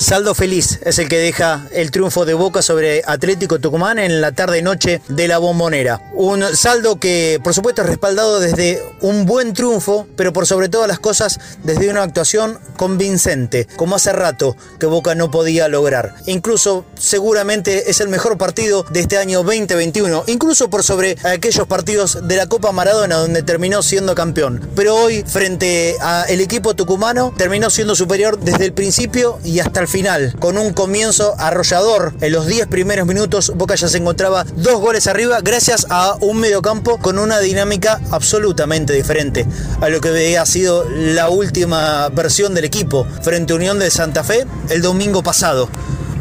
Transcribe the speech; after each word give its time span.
Saldo 0.00 0.34
feliz 0.34 0.80
es 0.82 0.98
el 0.98 1.10
que 1.10 1.18
deja 1.18 1.68
el 1.72 1.90
triunfo 1.90 2.24
de 2.24 2.32
Boca 2.32 2.62
sobre 2.62 3.02
Atlético 3.06 3.58
Tucumán 3.58 3.98
en 3.98 4.22
la 4.22 4.32
tarde-noche 4.32 5.02
de 5.08 5.28
la 5.28 5.36
bombonera. 5.36 6.00
Un 6.14 6.42
saldo 6.56 6.98
que 6.98 7.38
por 7.44 7.52
supuesto 7.52 7.82
es 7.82 7.88
respaldado 7.88 8.40
desde 8.40 8.82
un 9.02 9.26
buen 9.26 9.52
triunfo, 9.52 10.06
pero 10.16 10.32
por 10.32 10.46
sobre 10.46 10.70
todas 10.70 10.88
las 10.88 11.00
cosas 11.00 11.38
desde 11.64 11.90
una 11.90 12.02
actuación 12.02 12.58
convincente, 12.78 13.66
como 13.76 13.94
hace 13.94 14.12
rato 14.12 14.56
que 14.78 14.86
Boca 14.86 15.14
no 15.14 15.30
podía 15.30 15.68
lograr. 15.68 16.14
Incluso 16.24 16.86
seguramente 16.98 17.90
es 17.90 18.00
el 18.00 18.08
mejor 18.08 18.38
partido 18.38 18.86
de 18.90 19.00
este 19.00 19.18
año 19.18 19.42
2021, 19.42 20.24
incluso 20.28 20.70
por 20.70 20.82
sobre 20.82 21.18
aquellos 21.24 21.66
partidos 21.66 22.26
de 22.26 22.36
la 22.36 22.46
Copa 22.46 22.72
Maradona 22.72 23.16
donde 23.16 23.42
terminó 23.42 23.82
siendo 23.82 24.14
campeón. 24.14 24.66
Pero 24.74 24.96
hoy 24.96 25.24
frente 25.26 25.96
al 26.00 26.40
equipo 26.40 26.74
tucumano 26.74 27.34
terminó 27.36 27.68
siendo 27.68 27.94
superior 27.94 28.40
desde 28.40 28.64
el 28.64 28.72
principio 28.72 29.38
y 29.44 29.58
hasta 29.58 29.80
el 29.80 29.89
final, 29.90 30.34
con 30.38 30.56
un 30.56 30.72
comienzo 30.72 31.34
arrollador. 31.38 32.14
En 32.20 32.32
los 32.32 32.46
10 32.46 32.68
primeros 32.68 33.06
minutos, 33.06 33.52
Boca 33.56 33.74
ya 33.74 33.88
se 33.88 33.98
encontraba 33.98 34.44
dos 34.54 34.80
goles 34.80 35.06
arriba 35.06 35.40
gracias 35.42 35.86
a 35.90 36.16
un 36.20 36.38
mediocampo 36.38 36.98
con 36.98 37.18
una 37.18 37.40
dinámica 37.40 38.00
absolutamente 38.10 38.92
diferente 38.92 39.46
a 39.80 39.88
lo 39.88 40.00
que 40.00 40.08
había 40.08 40.46
sido 40.46 40.88
la 40.88 41.28
última 41.28 42.08
versión 42.10 42.54
del 42.54 42.64
equipo 42.64 43.06
frente 43.22 43.52
a 43.52 43.56
Unión 43.56 43.78
de 43.78 43.90
Santa 43.90 44.24
Fe 44.24 44.46
el 44.68 44.80
domingo 44.80 45.22
pasado. 45.22 45.68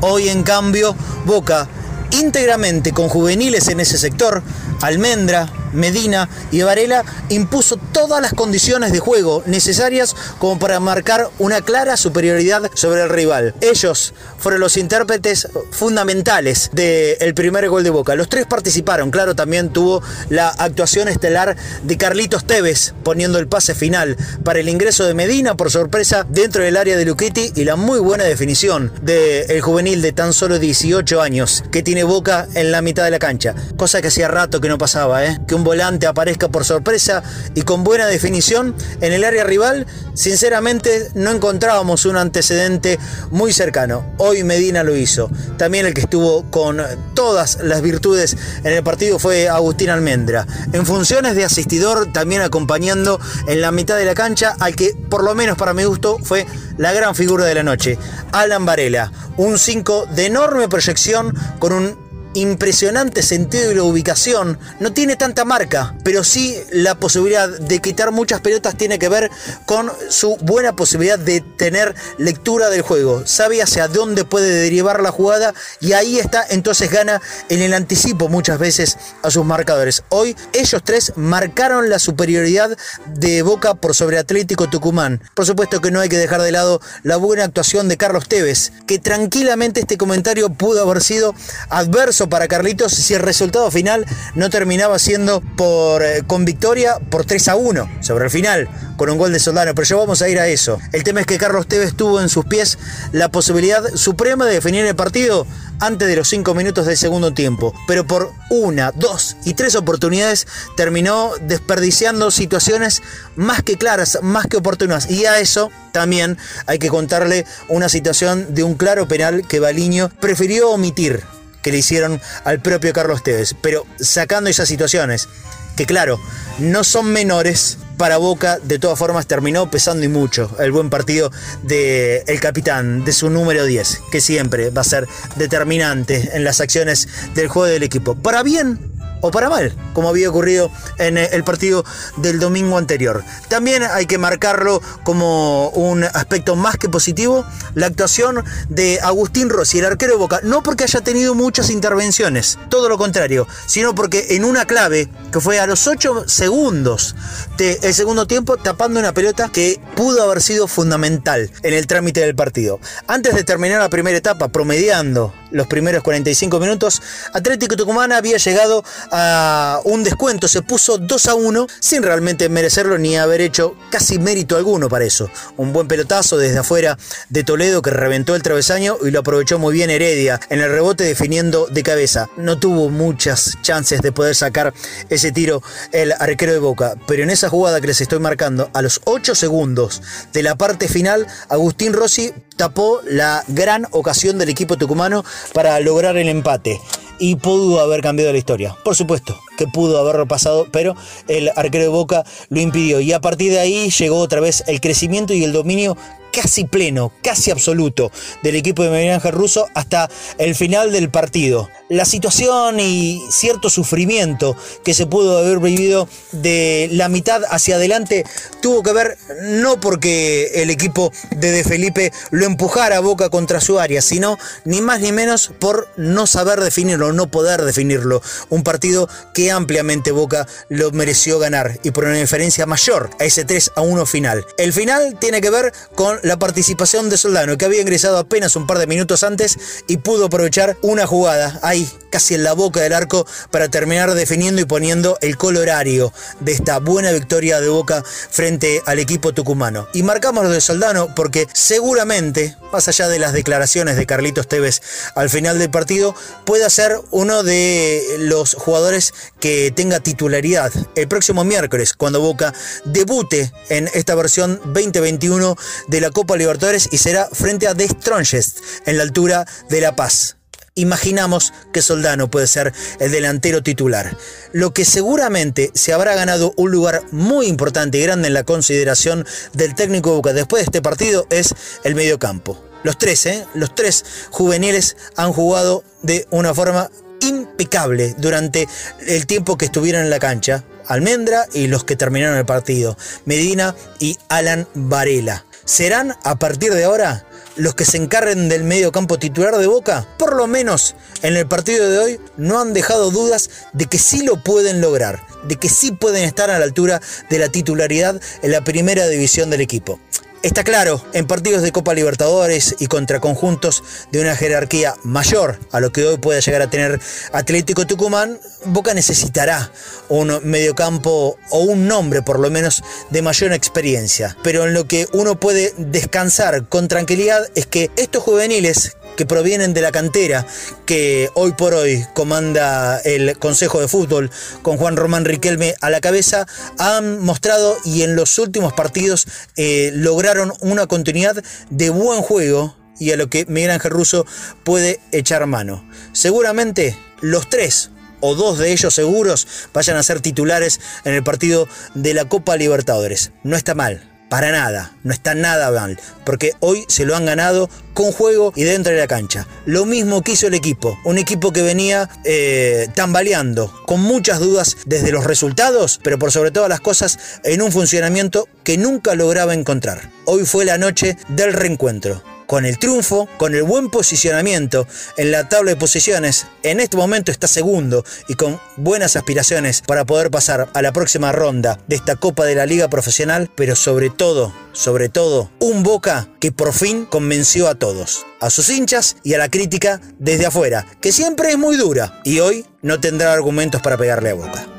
Hoy, 0.01 0.29
en 0.29 0.43
cambio, 0.43 0.95
Boca 1.25 1.67
íntegramente 2.11 2.91
con 2.91 3.07
juveniles 3.07 3.67
en 3.67 3.79
ese 3.79 3.97
sector, 3.97 4.41
Almendra, 4.81 5.51
Medina 5.73 6.29
y 6.51 6.61
Varela 6.61 7.03
impuso 7.29 7.77
todas 7.77 8.21
las 8.21 8.33
condiciones 8.33 8.91
de 8.91 8.99
juego 8.99 9.43
necesarias 9.45 10.15
como 10.39 10.59
para 10.59 10.79
marcar 10.79 11.29
una 11.39 11.61
clara 11.61 11.97
superioridad 11.97 12.69
sobre 12.73 13.03
el 13.03 13.09
rival. 13.09 13.55
Ellos 13.61 14.13
fueron 14.37 14.61
los 14.61 14.77
intérpretes 14.77 15.47
fundamentales 15.71 16.69
del 16.73 17.33
primer 17.33 17.69
gol 17.69 17.83
de 17.83 17.89
Boca. 17.89 18.15
Los 18.15 18.29
tres 18.29 18.45
participaron, 18.45 19.11
claro, 19.11 19.35
también 19.35 19.69
tuvo 19.69 20.01
la 20.29 20.49
actuación 20.49 21.07
estelar 21.07 21.55
de 21.83 21.97
Carlitos 21.97 22.45
Tevez 22.45 22.93
poniendo 23.03 23.39
el 23.39 23.47
pase 23.47 23.75
final 23.75 24.17
para 24.43 24.59
el 24.59 24.69
ingreso 24.69 25.05
de 25.05 25.13
Medina 25.13 25.55
por 25.55 25.71
sorpresa 25.71 26.25
dentro 26.29 26.63
del 26.63 26.77
área 26.77 26.97
de 26.97 27.05
Luchetti 27.05 27.51
y 27.55 27.63
la 27.63 27.75
muy 27.75 27.99
buena 27.99 28.23
definición 28.23 28.91
del 29.01 29.61
juvenil 29.61 30.01
de 30.01 30.11
tan 30.11 30.33
solo 30.33 30.59
18 30.59 31.21
años 31.21 31.63
que 31.71 31.83
tiene 31.83 32.03
Boca 32.03 32.47
en 32.55 32.71
la 32.71 32.81
mitad 32.81 33.03
de 33.03 33.11
la 33.11 33.19
cancha. 33.19 33.55
Cosa 33.77 34.01
que 34.01 34.07
hacía 34.07 34.27
rato 34.27 34.61
que 34.61 34.69
no 34.69 34.77
pasaba, 34.77 35.25
¿eh? 35.25 35.39
que 35.47 35.55
un 35.59 35.65
volante 35.65 36.07
aparezca 36.07 36.47
por 36.47 36.63
sorpresa 36.63 37.21
y 37.53 37.63
con 37.63 37.83
buena 37.83 38.07
definición 38.07 38.73
en 39.01 39.11
el 39.11 39.25
área 39.25 39.43
rival, 39.43 39.85
sinceramente 40.13 41.09
no 41.15 41.31
encontrábamos 41.31 42.05
un 42.05 42.15
antecedente 42.15 42.97
muy 43.29 43.51
cercano. 43.51 44.05
Hoy 44.17 44.45
Medina 44.45 44.83
lo 44.83 44.95
hizo. 44.95 45.29
También 45.57 45.85
el 45.85 45.93
que 45.93 46.01
estuvo 46.01 46.49
con 46.49 46.81
todas 47.13 47.59
las 47.61 47.81
virtudes 47.81 48.37
en 48.63 48.71
el 48.71 48.83
partido 48.83 49.19
fue 49.19 49.49
Agustín 49.49 49.89
Almendra. 49.89 50.47
En 50.71 50.85
funciones 50.85 51.35
de 51.35 51.43
asistidor, 51.43 52.13
también 52.13 52.41
acompañando 52.41 53.19
en 53.47 53.59
la 53.59 53.73
mitad 53.73 53.97
de 53.97 54.05
la 54.05 54.15
cancha 54.15 54.55
al 54.61 54.77
que, 54.77 54.93
por 55.09 55.25
lo 55.25 55.35
menos 55.35 55.57
para 55.57 55.73
mi 55.73 55.83
gusto, 55.83 56.19
fue 56.23 56.45
la 56.77 56.93
gran 56.93 57.15
figura 57.15 57.43
de 57.43 57.55
la 57.55 57.63
noche, 57.63 57.97
Alan 58.31 58.65
Varela. 58.65 59.11
Un 59.35 59.59
5 59.59 60.07
de 60.15 60.27
enorme 60.27 60.69
proyección 60.69 61.35
con 61.59 61.73
un 61.73 62.08
impresionante 62.39 63.23
sentido 63.23 63.69
de 63.69 63.75
la 63.75 63.83
ubicación. 63.83 64.57
No 64.79 64.93
tiene 64.93 65.15
tanta 65.15 65.45
marca, 65.45 65.95
pero 66.03 66.23
sí 66.23 66.57
la 66.71 66.95
posibilidad 66.95 67.49
de 67.49 67.79
quitar 67.79 68.11
muchas 68.11 68.41
pelotas 68.41 68.75
tiene 68.75 68.99
que 68.99 69.09
ver 69.09 69.29
con 69.65 69.91
su 70.09 70.37
buena 70.37 70.75
posibilidad 70.75 71.19
de 71.19 71.41
tener 71.41 71.95
lectura 72.17 72.69
del 72.69 72.81
juego. 72.81 73.25
Sabe 73.25 73.61
hacia 73.61 73.87
dónde 73.87 74.25
puede 74.25 74.49
derivar 74.49 75.01
la 75.01 75.11
jugada 75.11 75.53
y 75.79 75.93
ahí 75.93 76.19
está, 76.19 76.45
entonces 76.49 76.89
gana 76.89 77.21
en 77.49 77.61
el 77.61 77.73
anticipo 77.73 78.29
muchas 78.29 78.59
veces 78.59 78.97
a 79.23 79.31
sus 79.31 79.45
marcadores. 79.45 80.03
Hoy 80.09 80.35
ellos 80.53 80.81
tres 80.83 81.13
marcaron 81.15 81.89
la 81.89 81.99
superioridad 81.99 82.77
de 83.07 83.41
Boca 83.41 83.73
por 83.75 83.95
sobre 83.95 84.17
Atlético 84.17 84.69
Tucumán. 84.69 85.21
Por 85.33 85.45
supuesto 85.45 85.81
que 85.81 85.91
no 85.91 85.99
hay 85.99 86.09
que 86.09 86.17
dejar 86.17 86.41
de 86.41 86.51
lado 86.51 86.81
la 87.03 87.17
buena 87.17 87.43
actuación 87.43 87.87
de 87.87 87.97
Carlos 87.97 88.27
Tevez, 88.27 88.71
que 88.87 88.99
tranquilamente 88.99 89.79
este 89.81 89.97
comentario 89.97 90.49
pudo 90.49 90.81
haber 90.81 91.03
sido 91.03 91.33
adverso 91.69 92.28
para 92.29 92.47
Carlitos 92.47 92.93
si 92.93 93.13
el 93.13 93.21
resultado 93.21 93.69
final 93.71 94.05
no 94.35 94.49
terminaba 94.49 94.99
siendo 94.99 95.41
por, 95.41 96.03
eh, 96.03 96.23
con 96.25 96.45
victoria 96.45 96.99
por 97.09 97.25
3 97.25 97.47
a 97.49 97.55
1 97.55 97.89
sobre 98.01 98.25
el 98.25 98.31
final, 98.31 98.69
con 98.97 99.09
un 99.09 99.17
gol 99.17 99.33
de 99.33 99.39
Soldano. 99.39 99.73
Pero 99.75 99.87
ya 99.87 99.95
vamos 99.95 100.21
a 100.21 100.29
ir 100.29 100.39
a 100.39 100.47
eso. 100.47 100.79
El 100.91 101.03
tema 101.03 101.21
es 101.21 101.25
que 101.25 101.37
Carlos 101.37 101.67
Tevez 101.67 101.95
tuvo 101.95 102.21
en 102.21 102.29
sus 102.29 102.45
pies 102.45 102.77
la 103.11 103.29
posibilidad 103.29 103.83
suprema 103.95 104.45
de 104.45 104.53
definir 104.53 104.85
el 104.85 104.95
partido 104.95 105.45
antes 105.79 106.07
de 106.07 106.15
los 106.15 106.27
5 106.27 106.53
minutos 106.53 106.85
del 106.85 106.97
segundo 106.97 107.33
tiempo, 107.33 107.73
pero 107.87 108.05
por 108.05 108.33
una, 108.49 108.91
dos 108.91 109.37
y 109.45 109.53
tres 109.53 109.75
oportunidades 109.75 110.45
terminó 110.75 111.31
desperdiciando 111.41 112.31
situaciones 112.31 113.01
más 113.35 113.63
que 113.63 113.77
claras, 113.77 114.19
más 114.21 114.47
que 114.47 114.57
oportunas. 114.57 115.09
Y 115.09 115.25
a 115.25 115.39
eso 115.39 115.71
también 115.91 116.37
hay 116.65 116.79
que 116.79 116.89
contarle 116.89 117.45
una 117.69 117.89
situación 117.89 118.53
de 118.53 118.63
un 118.63 118.75
claro 118.75 119.07
penal 119.07 119.47
que 119.47 119.59
Baliño 119.59 120.09
prefirió 120.19 120.71
omitir 120.71 121.23
que 121.61 121.71
le 121.71 121.79
hicieron 121.79 122.21
al 122.43 122.61
propio 122.61 122.93
Carlos 122.93 123.23
Tevez. 123.23 123.55
Pero 123.61 123.85
sacando 123.99 124.49
esas 124.49 124.67
situaciones, 124.67 125.27
que 125.75 125.85
claro, 125.85 126.19
no 126.59 126.83
son 126.83 127.11
menores, 127.11 127.77
para 127.99 128.15
Boca 128.15 128.59
de 128.63 128.79
todas 128.79 128.97
formas 128.97 129.27
terminó 129.27 129.69
pesando 129.69 130.05
y 130.05 130.07
mucho 130.07 130.49
el 130.57 130.71
buen 130.71 130.89
partido 130.89 131.31
del 131.63 132.23
el 132.25 132.39
capitán, 132.39 133.03
de 133.03 133.11
su 133.11 133.29
número 133.29 133.65
10, 133.65 133.99
que 134.09 134.21
siempre 134.21 134.69
va 134.69 134.81
a 134.81 134.85
ser 134.85 135.05
determinante 135.35 136.31
en 136.33 136.45
las 136.45 136.61
acciones 136.61 137.09
del 137.35 137.49
juego 137.49 137.67
del 137.67 137.83
equipo. 137.83 138.15
Para 138.15 138.41
bien 138.41 138.88
o 139.21 139.31
para 139.31 139.49
mal, 139.49 139.75
como 139.93 140.09
había 140.09 140.29
ocurrido 140.29 140.71
en 140.97 141.17
eh, 141.17 141.29
el 141.31 141.43
partido 141.43 141.83
del 142.17 142.39
domingo 142.39 142.77
anterior. 142.77 143.23
También 143.47 143.83
hay 143.83 144.05
que 144.05 144.17
marcarlo 144.17 144.81
como 145.03 145.69
un 145.69 146.03
aspecto 146.03 146.55
más 146.55 146.77
que 146.77 146.89
positivo, 146.89 147.45
la 147.75 147.87
actuación 147.87 148.43
de 148.69 148.99
Agustín 149.01 149.49
Rossi, 149.49 149.79
el 149.79 149.85
arquero 149.85 150.13
de 150.13 150.17
Boca, 150.17 150.39
no 150.43 150.63
porque 150.63 150.83
haya 150.83 151.01
tenido 151.01 151.35
muchas 151.35 151.69
intervenciones, 151.69 152.57
todo 152.69 152.89
lo 152.89 152.97
contrario, 152.97 153.47
sino 153.65 153.95
porque 153.95 154.27
en 154.31 154.45
una 154.45 154.65
clave 154.65 155.09
que 155.31 155.39
fue 155.39 155.59
a 155.59 155.67
los 155.67 155.87
8 155.87 156.25
segundos 156.27 157.15
del 157.57 157.93
segundo 157.93 158.27
tiempo 158.27 158.57
tapando 158.57 158.99
una 158.99 159.13
pelota 159.13 159.49
que 159.49 159.79
pudo 159.95 160.23
haber 160.23 160.41
sido 160.41 160.67
fundamental 160.67 161.51
en 161.63 161.73
el 161.73 161.87
trámite 161.87 162.21
del 162.21 162.35
partido. 162.35 162.79
Antes 163.07 163.35
de 163.35 163.43
terminar 163.43 163.79
la 163.79 163.89
primera 163.89 164.17
etapa, 164.17 164.47
promediando 164.47 165.33
los 165.51 165.67
primeros 165.67 166.03
45 166.03 166.59
minutos, 166.59 167.01
Atlético 167.33 167.75
Tucumán 167.75 168.11
había 168.11 168.37
llegado 168.37 168.83
a 169.11 169.81
un 169.83 170.03
descuento, 170.03 170.47
se 170.47 170.61
puso 170.61 170.97
2 170.97 171.27
a 171.27 171.35
1 171.35 171.67
sin 171.79 172.03
realmente 172.03 172.49
merecerlo 172.49 172.97
ni 172.97 173.17
haber 173.17 173.41
hecho 173.41 173.75
casi 173.91 174.19
mérito 174.19 174.57
alguno 174.57 174.89
para 174.89 175.05
eso. 175.05 175.29
Un 175.57 175.73
buen 175.73 175.87
pelotazo 175.87 176.37
desde 176.37 176.59
afuera 176.59 176.97
de 177.29 177.43
Toledo 177.43 177.81
que 177.81 177.91
reventó 177.91 178.35
el 178.35 178.43
travesaño 178.43 178.97
y 179.03 179.11
lo 179.11 179.19
aprovechó 179.19 179.59
muy 179.59 179.73
bien 179.73 179.89
Heredia 179.89 180.39
en 180.49 180.59
el 180.59 180.69
rebote 180.69 181.03
definiendo 181.03 181.67
de 181.67 181.83
cabeza. 181.83 182.29
No 182.37 182.59
tuvo 182.59 182.89
muchas 182.89 183.57
chances 183.61 184.01
de 184.01 184.11
poder 184.11 184.35
sacar 184.35 184.73
ese 185.09 185.31
tiro 185.31 185.61
el 185.91 186.11
arquero 186.11 186.53
de 186.53 186.59
Boca, 186.59 186.95
pero 187.07 187.23
en 187.23 187.29
esa 187.29 187.49
jugada 187.49 187.81
que 187.81 187.87
les 187.87 188.01
estoy 188.01 188.19
marcando, 188.19 188.69
a 188.73 188.81
los 188.81 189.01
8 189.05 189.35
segundos 189.35 190.01
de 190.33 190.43
la 190.43 190.55
parte 190.55 190.87
final, 190.87 191.27
Agustín 191.49 191.93
Rossi 191.93 192.33
tapó 192.55 193.01
la 193.05 193.43
gran 193.47 193.87
ocasión 193.91 194.37
del 194.37 194.49
equipo 194.49 194.77
tucumano 194.77 195.23
para 195.53 195.79
lograr 195.79 196.17
el 196.17 196.29
empate 196.29 196.79
y 197.19 197.35
pudo 197.35 197.79
haber 197.79 198.01
cambiado 198.01 198.31
la 198.31 198.37
historia. 198.37 198.75
Por 198.83 198.95
supuesto 198.95 199.39
que 199.59 199.67
pudo 199.67 199.99
haberlo 199.99 200.25
pasado, 200.25 200.67
pero 200.71 200.95
el 201.27 201.51
arquero 201.55 201.83
de 201.83 201.89
Boca 201.89 202.23
lo 202.47 202.61
impidió. 202.61 203.01
Y 203.01 203.11
a 203.11 203.19
partir 203.19 203.51
de 203.51 203.59
ahí 203.59 203.91
llegó 203.91 204.17
otra 204.19 204.39
vez 204.39 204.63
el 204.67 204.79
crecimiento 204.79 205.33
y 205.33 205.43
el 205.43 205.51
dominio 205.51 205.97
casi 206.31 206.65
pleno, 206.65 207.11
casi 207.21 207.51
absoluto 207.51 208.11
del 208.43 208.55
equipo 208.55 208.83
de 208.83 208.89
Miguel 208.89 209.13
Ángel 209.13 209.33
Russo 209.33 209.67
hasta 209.73 210.09
el 210.37 210.55
final 210.55 210.91
del 210.91 211.09
partido. 211.09 211.69
La 211.89 212.05
situación 212.05 212.79
y 212.79 213.21
cierto 213.31 213.69
sufrimiento 213.69 214.55
que 214.83 214.93
se 214.93 215.07
pudo 215.07 215.39
haber 215.39 215.59
vivido 215.59 216.07
de 216.31 216.89
la 216.91 217.09
mitad 217.09 217.41
hacia 217.49 217.75
adelante 217.75 218.25
tuvo 218.61 218.83
que 218.83 218.93
ver 218.93 219.17
no 219.41 219.79
porque 219.79 220.51
el 220.61 220.69
equipo 220.69 221.11
de 221.31 221.51
De 221.51 221.63
Felipe 221.63 222.11
lo 222.31 222.45
empujara 222.45 222.97
a 222.97 223.01
boca 223.01 223.29
contra 223.29 223.59
su 223.59 223.79
área, 223.79 224.01
sino 224.01 224.37
ni 224.65 224.81
más 224.81 225.01
ni 225.01 225.11
menos 225.11 225.51
por 225.59 225.89
no 225.97 226.27
saber 226.27 226.59
definirlo, 226.59 227.11
no 227.11 227.31
poder 227.31 227.63
definirlo. 227.63 228.21
Un 228.49 228.63
partido 228.63 229.09
que 229.33 229.48
ampliamente 229.49 230.11
Boca 230.11 230.47
lo 230.69 230.91
mereció 230.91 231.39
ganar 231.39 231.79
y 231.83 231.91
por 231.91 232.05
una 232.05 232.17
diferencia 232.17 232.65
mayor 232.65 233.09
a 233.19 233.25
ese 233.25 233.45
3 233.45 233.71
a 233.75 233.81
1 233.81 234.05
final. 234.05 234.45
El 234.57 234.73
final 234.73 235.17
tiene 235.19 235.41
que 235.41 235.49
ver 235.49 235.73
con 235.95 236.19
la 236.23 236.37
participación 236.37 237.09
de 237.09 237.17
Soldano, 237.17 237.57
que 237.57 237.65
había 237.65 237.81
ingresado 237.81 238.17
apenas 238.17 238.55
un 238.55 238.67
par 238.67 238.79
de 238.79 238.87
minutos 238.87 239.23
antes 239.23 239.83
y 239.87 239.97
pudo 239.97 240.25
aprovechar 240.25 240.77
una 240.81 241.07
jugada 241.07 241.59
ahí, 241.61 241.89
casi 242.09 242.35
en 242.35 242.43
la 242.43 242.53
boca 242.53 242.81
del 242.81 242.93
arco, 242.93 243.25
para 243.51 243.69
terminar 243.69 244.13
definiendo 244.13 244.61
y 244.61 244.65
poniendo 244.65 245.17
el 245.21 245.37
colorario 245.37 246.13
de 246.39 246.51
esta 246.51 246.79
buena 246.79 247.11
victoria 247.11 247.59
de 247.59 247.69
Boca 247.69 248.03
frente 248.03 248.81
al 248.85 248.99
equipo 248.99 249.33
tucumano. 249.33 249.87
Y 249.93 250.03
marcamos 250.03 250.43
lo 250.43 250.49
de 250.49 250.61
Soldano 250.61 251.13
porque 251.15 251.47
seguramente, 251.53 252.55
más 252.71 252.87
allá 252.87 253.07
de 253.07 253.19
las 253.19 253.33
declaraciones 253.33 253.95
de 253.95 254.05
Carlitos 254.05 254.47
Tevez 254.47 254.81
al 255.15 255.29
final 255.29 255.59
del 255.59 255.69
partido, 255.69 256.15
pueda 256.45 256.69
ser 256.69 256.99
uno 257.11 257.43
de 257.43 258.03
los 258.19 258.55
jugadores 258.55 259.13
que 259.39 259.71
tenga 259.75 259.99
titularidad 259.99 260.71
el 260.95 261.07
próximo 261.07 261.43
miércoles, 261.43 261.93
cuando 261.93 262.21
Boca 262.21 262.53
debute 262.85 263.51
en 263.69 263.89
esta 263.93 264.15
versión 264.15 264.59
2021 264.65 265.55
de 265.87 266.01
la 266.01 266.11
Copa 266.11 266.37
Libertadores 266.37 266.89
y 266.91 266.97
será 266.97 267.29
frente 267.31 267.67
a 267.67 267.75
The 267.75 267.87
Strongest 267.87 268.59
en 268.85 268.97
la 268.97 269.03
altura 269.03 269.45
de 269.69 269.81
La 269.81 269.95
Paz 269.95 270.38
imaginamos 270.79 271.53
que 271.71 271.81
Soldano 271.81 272.29
puede 272.31 272.47
ser 272.47 272.73
el 272.99 273.11
delantero 273.11 273.61
titular. 273.63 274.15
Lo 274.53 274.73
que 274.73 274.85
seguramente 274.85 275.71
se 275.73 275.93
habrá 275.93 276.15
ganado 276.15 276.53
un 276.57 276.71
lugar 276.71 277.03
muy 277.11 277.47
importante 277.47 277.97
y 277.97 278.03
grande 278.03 278.27
en 278.27 278.33
la 278.33 278.43
consideración 278.43 279.25
del 279.53 279.75
técnico 279.75 280.13
Boca 280.13 280.33
después 280.33 280.61
de 280.61 280.65
este 280.65 280.81
partido 280.81 281.27
es 281.29 281.53
el 281.83 281.95
mediocampo. 281.95 282.63
Los 282.83 282.97
tres, 282.97 283.25
¿eh? 283.25 283.45
los 283.53 283.75
tres 283.75 284.05
juveniles 284.31 284.95
han 285.17 285.33
jugado 285.33 285.83
de 286.01 286.25
una 286.29 286.53
forma 286.53 286.89
impecable 287.19 288.15
durante 288.17 288.67
el 289.05 289.25
tiempo 289.25 289.57
que 289.57 289.65
estuvieron 289.65 290.03
en 290.03 290.09
la 290.09 290.19
cancha. 290.19 290.63
Almendra 290.87 291.45
y 291.53 291.67
los 291.67 291.83
que 291.83 291.95
terminaron 291.95 292.37
el 292.37 292.45
partido, 292.45 292.97
Medina 293.25 293.75
y 293.99 294.17
Alan 294.27 294.67
Varela. 294.73 295.45
¿Serán 295.65 296.15
a 296.23 296.39
partir 296.39 296.73
de 296.73 296.85
ahora 296.85 297.27
los 297.59 297.75
que 297.75 297.85
se 297.85 297.97
encarguen 297.97 298.49
del 298.49 298.63
medio 298.63 298.91
campo 298.91 299.19
titular 299.19 299.57
de 299.57 299.67
Boca? 299.67 300.07
Por 300.17 300.35
lo 300.35 300.47
menos 300.47 300.95
en 301.21 301.35
el 301.35 301.47
partido 301.47 301.89
de 301.89 301.99
hoy 301.99 302.19
no 302.37 302.59
han 302.59 302.73
dejado 302.73 303.11
dudas 303.11 303.49
de 303.73 303.85
que 303.85 303.99
sí 303.99 304.23
lo 304.23 304.41
pueden 304.41 304.81
lograr, 304.81 305.21
de 305.43 305.57
que 305.57 305.69
sí 305.69 305.91
pueden 305.91 306.23
estar 306.23 306.49
a 306.49 306.57
la 306.57 306.65
altura 306.65 307.01
de 307.29 307.37
la 307.37 307.49
titularidad 307.49 308.19
en 308.41 308.51
la 308.51 308.63
primera 308.63 309.07
división 309.07 309.49
del 309.49 309.61
equipo. 309.61 309.99
Está 310.41 310.63
claro, 310.63 311.03
en 311.11 311.27
partidos 311.27 311.63
de 311.63 311.73
Copa 311.73 311.93
Libertadores 311.93 312.73
y 312.79 312.87
contra 312.87 313.19
conjuntos 313.19 313.83
de 314.13 314.21
una 314.21 314.37
jerarquía 314.37 314.95
mayor 315.03 315.59
a 315.73 315.81
lo 315.81 315.91
que 315.91 316.05
hoy 316.05 316.17
puede 316.17 316.39
llegar 316.39 316.61
a 316.61 316.69
tener 316.69 317.01
Atlético 317.33 317.85
Tucumán, 317.85 318.39
Boca 318.63 318.93
necesitará 318.93 319.69
un 320.07 320.39
mediocampo 320.43 321.37
o 321.49 321.59
un 321.59 321.89
nombre 321.89 322.21
por 322.21 322.39
lo 322.39 322.49
menos 322.49 322.83
de 323.09 323.21
mayor 323.21 323.51
experiencia. 323.51 324.37
Pero 324.41 324.65
en 324.65 324.73
lo 324.73 324.87
que 324.87 325.09
uno 325.11 325.37
puede 325.37 325.73
descansar 325.75 326.69
con 326.69 326.87
tranquilidad 326.87 327.45
es 327.55 327.65
que 327.65 327.91
estos 327.97 328.23
juveniles 328.23 328.95
que 329.19 329.25
provienen 329.25 329.73
de 329.73 329.81
la 329.81 329.91
cantera 329.91 330.47
que 330.85 331.29
hoy 331.33 331.51
por 331.51 331.73
hoy 331.73 332.05
comanda 332.13 332.99
el 332.99 333.37
Consejo 333.37 333.81
de 333.81 333.89
Fútbol 333.89 334.31
con 334.61 334.77
Juan 334.77 334.95
Román 334.95 335.25
Riquelme 335.25 335.75
a 335.81 335.89
la 335.89 335.99
cabeza, 335.99 336.47
han 336.77 337.19
mostrado 337.19 337.75
y 337.83 338.03
en 338.03 338.15
los 338.15 338.39
últimos 338.39 338.71
partidos 338.71 339.27
eh, 339.57 339.91
lograron 339.93 340.53
una 340.61 340.87
continuidad 340.87 341.43
de 341.69 341.89
buen 341.89 342.21
juego 342.21 342.77
y 342.97 343.11
a 343.11 343.17
lo 343.17 343.29
que 343.29 343.45
Miguel 343.45 343.71
Ángel 343.71 343.91
Russo 343.91 344.25
puede 344.63 345.01
echar 345.11 345.45
mano. 345.47 345.85
Seguramente 346.13 346.97
los 347.19 347.49
tres 347.49 347.89
o 348.21 348.35
dos 348.35 348.57
de 348.57 348.71
ellos 348.71 348.93
seguros 348.93 349.47
vayan 349.73 349.97
a 349.97 350.03
ser 350.03 350.21
titulares 350.21 350.79
en 351.03 351.13
el 351.13 351.25
partido 351.25 351.67
de 351.93 352.13
la 352.13 352.29
Copa 352.29 352.55
Libertadores. 352.55 353.33
No 353.43 353.57
está 353.57 353.75
mal, 353.75 354.08
para 354.29 354.51
nada, 354.51 354.93
no 355.03 355.11
está 355.11 355.35
nada 355.35 355.71
mal, 355.71 355.99
porque 356.23 356.53
hoy 356.59 356.85
se 356.87 357.05
lo 357.05 357.15
han 357.15 357.25
ganado 357.25 357.69
con 357.93 358.11
juego 358.11 358.53
y 358.55 358.63
dentro 358.63 358.93
de 358.93 358.99
la 358.99 359.07
cancha. 359.07 359.47
Lo 359.65 359.85
mismo 359.85 360.21
que 360.21 360.33
hizo 360.33 360.47
el 360.47 360.53
equipo, 360.53 360.97
un 361.03 361.17
equipo 361.17 361.51
que 361.51 361.63
venía 361.63 362.09
eh, 362.23 362.87
tambaleando, 362.95 363.73
con 363.85 364.01
muchas 364.01 364.39
dudas 364.39 364.77
desde 364.85 365.11
los 365.11 365.25
resultados, 365.25 365.99
pero 366.03 366.19
por 366.19 366.31
sobre 366.31 366.51
todas 366.51 366.69
las 366.69 366.79
cosas 366.79 367.19
en 367.43 367.61
un 367.61 367.71
funcionamiento 367.71 368.47
que 368.63 368.77
nunca 368.77 369.15
lograba 369.15 369.53
encontrar. 369.53 370.09
Hoy 370.25 370.45
fue 370.45 370.63
la 370.63 370.77
noche 370.77 371.17
del 371.27 371.53
reencuentro 371.53 372.23
con 372.49 372.65
el 372.65 372.79
triunfo, 372.79 373.29
con 373.37 373.53
el 373.53 373.61
buen 373.61 373.91
posicionamiento 373.91 374.87
en 375.17 375.31
la 375.31 375.47
tabla 375.47 375.69
de 375.69 375.77
posiciones, 375.77 376.47
en 376.63 376.79
este 376.79 376.97
momento 376.97 377.31
está 377.31 377.47
segundo 377.47 378.03
y 378.27 378.33
con 378.33 378.59
buenas 378.75 379.15
aspiraciones 379.15 379.83
para 379.83 380.03
poder 380.03 380.31
pasar 380.31 380.67
a 380.73 380.81
la 380.81 380.91
próxima 380.91 381.31
ronda 381.31 381.79
de 381.87 381.95
esta 381.95 382.15
Copa 382.15 382.45
de 382.45 382.55
la 382.55 382.65
Liga 382.65 382.89
Profesional, 382.89 383.51
pero 383.53 383.75
sobre 383.75 384.09
todo, 384.09 384.51
sobre 384.73 385.09
todo, 385.09 385.51
un 385.59 385.83
Boca 385.83 386.27
que 386.39 386.51
por 386.51 386.73
fin 386.73 387.05
convenció 387.05 387.67
a 387.67 387.75
todos, 387.75 388.25
a 388.39 388.49
sus 388.49 388.67
hinchas 388.71 389.17
y 389.23 389.35
a 389.35 389.37
la 389.37 389.49
crítica 389.49 390.01
desde 390.17 390.47
afuera, 390.47 390.87
que 391.01 391.11
siempre 391.11 391.51
es 391.51 391.57
muy 391.59 391.77
dura 391.77 392.19
y 392.23 392.39
hoy 392.39 392.65
no 392.81 392.99
tendrá 392.99 393.31
argumentos 393.31 393.79
para 393.83 393.95
pegarle 393.95 394.31
a 394.31 394.33
Boca. 394.33 394.78